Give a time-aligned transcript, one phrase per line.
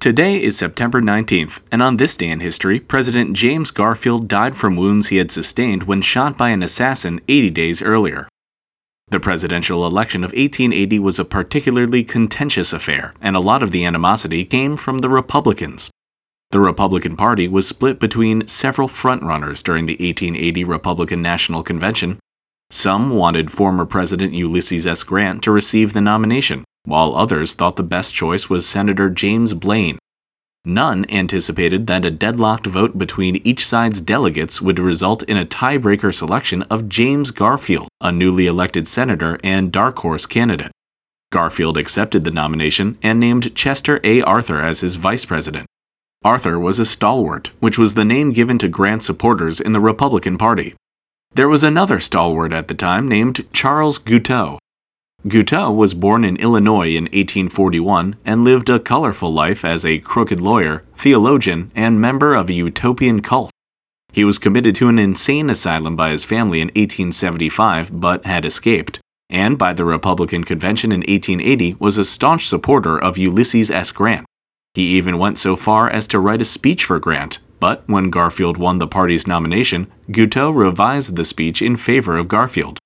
[0.00, 4.74] Today is September 19th, and on this day in history, President James Garfield died from
[4.74, 8.26] wounds he had sustained when shot by an assassin 80 days earlier.
[9.08, 13.84] The presidential election of 1880 was a particularly contentious affair, and a lot of the
[13.84, 15.90] animosity came from the Republicans.
[16.50, 22.18] The Republican Party was split between several frontrunners during the 1880 Republican National Convention.
[22.70, 25.02] Some wanted former President Ulysses S.
[25.02, 29.98] Grant to receive the nomination, while others thought the best choice was Senator James Blaine.
[30.64, 36.14] None anticipated that a deadlocked vote between each side's delegates would result in a tiebreaker
[36.14, 40.70] selection of James Garfield, a newly elected senator and dark horse candidate.
[41.32, 44.20] Garfield accepted the nomination and named Chester A.
[44.22, 45.66] Arthur as his vice president.
[46.22, 50.36] Arthur was a stalwart, which was the name given to Grant supporters in the Republican
[50.36, 50.74] Party.
[51.32, 54.58] There was another stalwart at the time named Charles Guiteau,
[55.28, 60.40] Guiteau was born in Illinois in 1841 and lived a colorful life as a crooked
[60.40, 63.50] lawyer, theologian, and member of a utopian cult.
[64.14, 68.98] He was committed to an insane asylum by his family in 1875 but had escaped,
[69.28, 73.92] and by the Republican convention in 1880 was a staunch supporter of Ulysses S.
[73.92, 74.24] Grant.
[74.72, 78.56] He even went so far as to write a speech for Grant, but when Garfield
[78.56, 82.78] won the party's nomination, Guiteau revised the speech in favor of Garfield.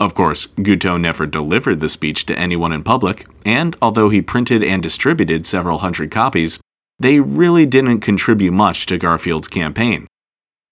[0.00, 4.62] Of course, Guiteau never delivered the speech to anyone in public, and although he printed
[4.64, 6.58] and distributed several hundred copies,
[6.98, 10.06] they really didn't contribute much to Garfield's campaign.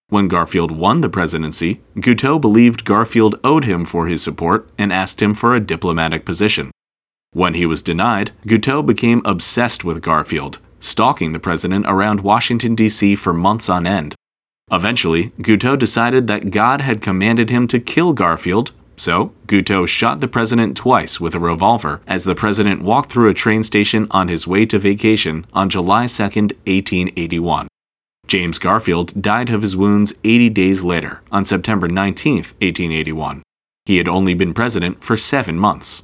[0.08, 5.22] When Garfield won the presidency, Guiteau believed Garfield owed him for his support and asked
[5.22, 6.72] him for a diplomatic position.
[7.32, 13.14] When he was denied, Guiteau became obsessed with Garfield, stalking the president around Washington, D.C.
[13.14, 14.16] for months on end.
[14.72, 20.28] Eventually, Guiteau decided that God had commanded him to kill Garfield so, Guiteau shot the
[20.28, 24.46] president twice with a revolver as the president walked through a train station on his
[24.46, 27.66] way to vacation on July 2, 1881.
[28.26, 33.42] James Garfield died of his wounds 80 days later, on September 19, 1881.
[33.86, 36.02] He had only been president for seven months.